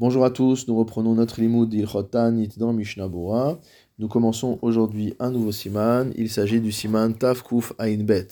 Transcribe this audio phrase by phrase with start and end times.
[0.00, 3.08] Bonjour à tous, nous reprenons notre limoud d'Ilchotanit dans Mishnah.
[3.98, 6.12] Nous commençons aujourd'hui un nouveau siman.
[6.14, 8.28] Il s'agit du siman Tafkuf Ain Bet.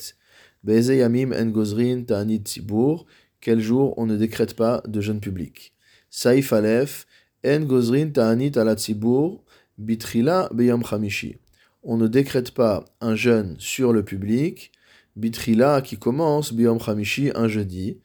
[0.63, 3.05] Beze Yamim En Gozrin Ta'anit Tzibur.
[3.41, 5.73] Quel jour on ne décrète pas de jeûne public.
[6.09, 7.05] Saif Aleph
[7.45, 9.43] En Gozrin Ta'anit Ala Tzibur.
[9.77, 11.35] Bitrila Beyam Chamishi.
[11.83, 14.71] On ne décrète pas un jeûne sur le public.
[15.17, 17.99] Bitrila qui commence Beyam Chamishi un jeudi.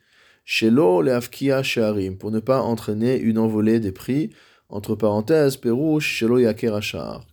[0.44, 4.30] Shelo leafkia shearim, pour ne pas entraîner une envolée des prix,
[4.68, 6.80] entre parenthèses, Perouche, Shelo yaker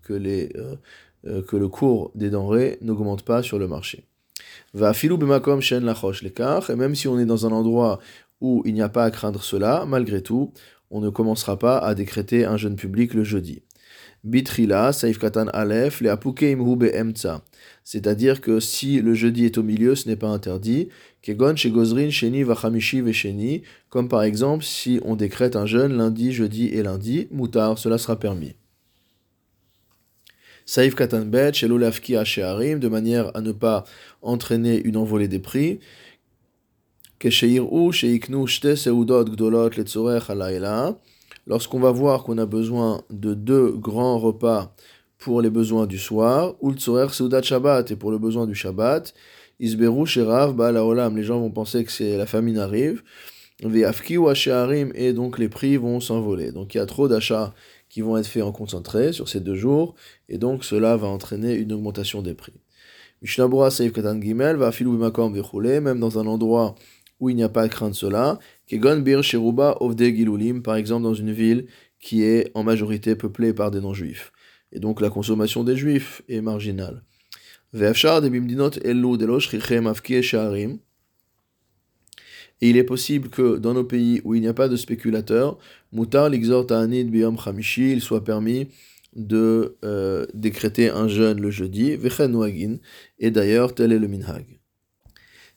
[0.03, 0.75] que, les, euh,
[1.25, 4.05] euh, que le cours des denrées n'augmente pas sur le marché.
[4.73, 7.99] Va filou bemakom shen lachosh lekar, et même si on est dans un endroit
[8.41, 10.53] où il n'y a pas à craindre cela, malgré tout,
[10.91, 13.63] on ne commencera pas à décréter un jeûne public le jeudi.
[14.23, 17.41] Bitrila, Saif Katan Aleph, le emtsa.
[17.83, 20.89] C'est-à-dire que si le jeudi est au milieu, ce n'est pas interdit.
[21.21, 23.63] Kegon, Gozrin, Sheni, Vachamishi, Vesheni.
[23.89, 28.19] Comme par exemple, si on décrète un jeûne lundi, jeudi et lundi, Moutar, cela sera
[28.19, 28.55] permis.
[30.65, 33.85] Saif Katan Bet, Shelolafki Sheharim, de manière à ne pas
[34.21, 35.79] entraîner une envolée des prix.
[37.17, 40.97] Kesheir ou Sheiknu, Shte Seudot, Gdolot, Letzorech, Alayla
[41.47, 44.75] lorsqu'on va voir qu'on a besoin de deux grands repas
[45.17, 49.13] pour les besoins du soir, ou Seudat Shabbat, et pour le besoin du Shabbat,
[49.59, 53.03] Isberu Sherav Olam, les gens vont penser que c'est la famine arrive,
[53.61, 56.53] Ve'afki ou et donc les prix vont s'envoler.
[56.53, 57.53] Donc il y a trop d'achats
[57.89, 59.95] qui vont être faits en concentré sur ces deux jours,
[60.29, 62.53] et donc cela va entraîner une augmentation des prix.
[63.21, 66.75] Mishnabura Seif Katan Gimel va filou même dans un endroit
[67.19, 68.39] où il n'y a pas à craindre cela.
[68.67, 71.67] Kegon Bir Sheruba Gilulim, par exemple dans une ville
[71.99, 74.31] qui est en majorité peuplée par des non-juifs.
[74.71, 77.03] Et donc la consommation des juifs est marginale.
[82.61, 85.57] Et il est possible que dans nos pays où il n'y a pas de spéculateurs,
[85.91, 88.67] Mutar Anid Biyom Chamishi, il soit permis
[89.15, 91.97] de euh, décréter un jeûne le jeudi,
[93.19, 94.45] et d'ailleurs tel est le minhag.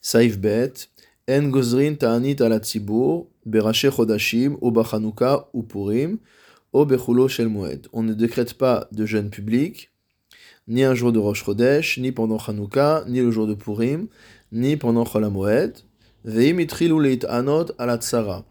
[0.00, 0.73] Saif Bet,
[1.28, 1.34] On
[8.03, 9.93] ne décrète pas de jeûne public,
[10.66, 14.09] ni un jour de Rosh Chodesh, ni pendant Chanukah, ni le jour de Purim,
[14.50, 15.78] ni pendant Chol HaMoed.
[16.25, 18.44] Veim itrilu leit anot ala tsara.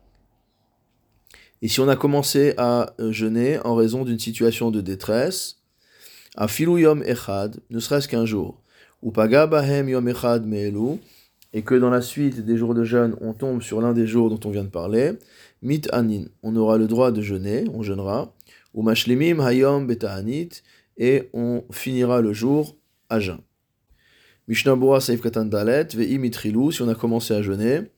[1.62, 5.58] Et si on a commencé à euh, jeûner en raison d'une situation de détresse,
[6.38, 8.62] à yom echad, ne serait-ce qu'un jour,
[9.02, 11.00] ou paga bahem yom echad me'elu,
[11.54, 14.30] et que dans la suite des jours de jeûne, on tombe sur l'un des jours
[14.30, 15.14] dont on vient de parler,
[15.62, 18.34] mit anin, on aura le droit de jeûner, on jeûnera,
[18.74, 20.64] ou mashlimim hayom beta'anit,
[20.98, 22.78] et on finira le jour
[23.10, 23.40] à jeûn.
[24.48, 27.92] Mishnah Bura Saif Katan Dalet, ve'im itrilou, si on a commencé à jeûner,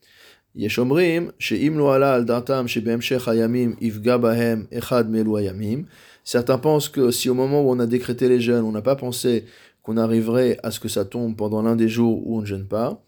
[0.56, 5.86] Yeshomrim, she'im lo ala al datam, hayamim, ifga bahem, echad melu hayamim.
[6.24, 8.96] Certains pensent que si au moment où on a décrété les jeûnes, on n'a pas
[8.96, 9.46] pensé
[9.81, 12.68] qu'on arriverait à ce que ça tombe pendant l'un des jours où on ne jeûne
[12.68, 13.03] pas,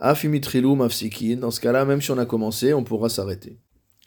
[0.00, 3.58] Afimitrilou mafsikin, dans ce cas-là, même si on a commencé, on pourra s'arrêter.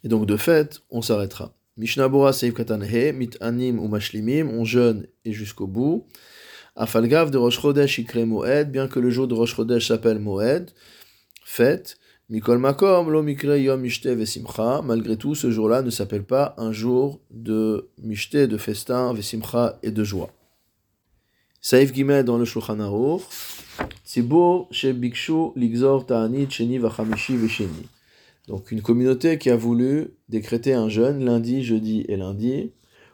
[0.04, 1.56] Et donc, de fait, on s'arrêtera.
[1.78, 6.08] Mishnabura Seif Katanhe, Mit Anim ou Mashlimim, on jeûne et jusqu'au bout.
[6.76, 10.72] Afalgav de Rosh Chodesh Ikre Moed, bien que le jour de Rosh Chodesh s'appelle Moed,
[11.46, 11.98] fête.
[12.30, 16.72] Mikol Makom, lo Mikre Yom Mishte Vesimcha, malgré tout, ce jour-là ne s'appelle pas un
[16.72, 20.32] jour de Mishte, de festin, Vesimcha et de joie.
[21.66, 23.22] Saif Gimel dans le Shulchan Aruch,
[25.56, 27.88] Ligzor Ta'anit Sheni Vachamishi Vesheni.
[28.50, 32.74] Donc une communauté qui a voulu décréter un jeûne lundi, jeudi et lundi,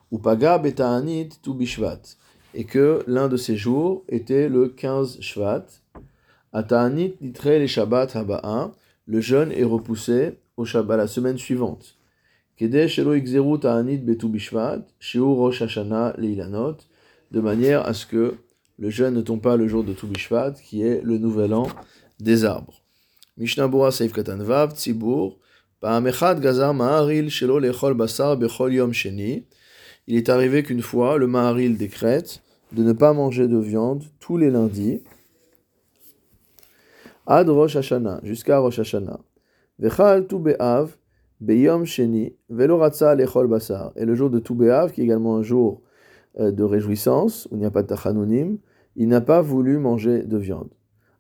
[0.09, 2.01] ou Paga Beta'anit Tu Bishvat,
[2.55, 5.67] et que l'un de ces jours était le 15 Shvat.
[6.51, 8.73] Ata'anit Nitre les Shabbat Haba'a,
[9.05, 11.99] le jeûne est repoussé au Shabbat la semaine suivante.
[12.57, 16.77] Kede Shelo Igzeru Ta'anit Betu Bishvat, Sheu Rosh Hashanah Leilanot,
[17.31, 18.35] de manière à ce que
[18.78, 21.67] le jeûne ne tombe pas le jour de Toubishvat, qui est le nouvel an
[22.19, 22.81] des arbres.
[23.38, 25.38] Mishnah Bura Seif Katan Vav, Tzibur,
[25.79, 29.46] Pa'amechad Gazar Ma'aril Shelo Lechol Basar Bechol Yom Sheni.
[30.08, 32.41] Il est arrivé qu'une fois, le Ma'aril décrète
[32.72, 35.02] de ne pas manger de viande tous les lundis,
[37.26, 39.20] Ad Rosh Hashanah, jusqu'à Rosh Hashanah.
[39.78, 40.96] Vechal Tu Be'av,
[41.40, 43.91] Beyom Sheni, Velo Lechol Basar.
[43.96, 45.81] Et le jour de Tu Be'av, qui est également un jour
[46.37, 48.58] de réjouissance, où il n'y a pas de tachanonim,
[48.96, 50.70] il n'a pas voulu manger de viande.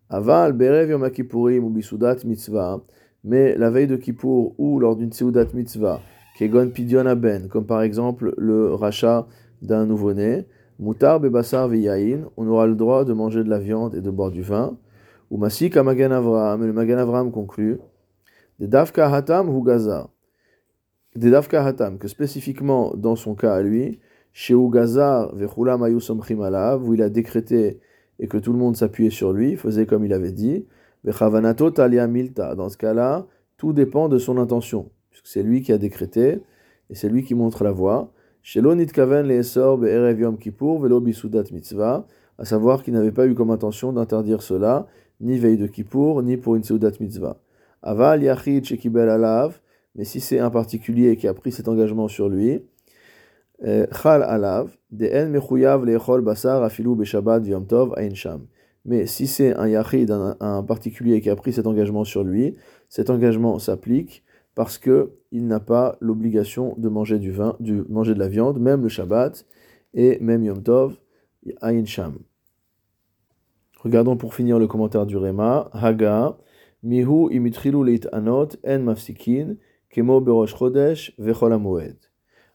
[0.09, 2.81] Aval, Berev Yom ou Bisudat Mitzvah,
[3.23, 6.01] mais la veille de Kippour ou lors d'une Seudat Mitzvah,
[6.37, 9.27] Kegon Pidyon Aben, comme par exemple le rachat
[9.61, 10.45] d'un nouveau-né,
[10.79, 14.31] Mutar Bebassar Viyain, on aura le droit de manger de la viande et de boire
[14.31, 14.77] du vin.
[15.29, 17.79] Ou Masik Magan Avraham, le Magan Avraham conclut,
[18.59, 20.09] de Davka Hatam Hugaza.
[21.15, 23.99] Dedavka Hatam, que spécifiquement dans son cas à lui,
[24.39, 27.81] chez Ugazar Vechulam Alav, où il a décrété
[28.19, 30.65] et que tout le monde s'appuyait sur lui, faisait comme il avait dit,
[31.03, 32.55] Vechavanato Talia Milta.
[32.55, 33.27] Dans ce cas-là,
[33.57, 36.39] tout dépend de son intention, puisque c'est lui qui a décrété
[36.89, 38.13] et c'est lui qui montre la voie.
[38.41, 42.07] Shelo Nitkaven Leesor Be'erev Yom Kippur Velo Bisudat Mitzvah,
[42.37, 44.87] à savoir qu'il n'avait pas eu comme intention d'interdire cela,
[45.19, 47.41] ni veille de Kippour, ni pour une Seudat Mitzvah.
[47.83, 49.59] Aval Yachid Shekibel Alav,
[49.95, 52.61] mais si c'est un particulier qui a pris cet engagement sur lui,
[53.61, 58.13] Chal Alav, de En Mechuyav Lechol Basar Afilu Beshabbat Yom Tov Ain.
[58.85, 62.55] Mais si c'est un Yachid, un, particulier qui a pris cet engagement sur lui,
[62.87, 64.23] cet engagement s'applique
[64.55, 68.59] parce que il n'a pas l'obligation de manger du vin, de manger de la viande,
[68.59, 69.45] même le Shabbat
[69.93, 70.97] et même Yom Tov,
[71.61, 72.19] Ain Sham.
[73.81, 75.69] Regardons pour finir le commentaire du Rema.
[75.73, 76.37] Haga,
[76.83, 79.55] mihu imitrilu leit anot en mafsikin,
[79.89, 81.53] kemo berosh chodesh vechol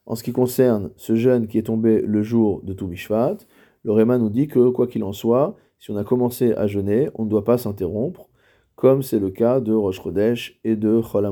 [0.05, 3.37] En ce qui concerne ce jeûne qui est tombé le jour de Toubishvat,
[3.83, 7.09] le Rema nous dit que, quoi qu'il en soit, si on a commencé à jeûner,
[7.15, 8.29] on ne doit pas s'interrompre,
[8.75, 11.25] comme c'est le cas de Rosh Chodesh et de Chol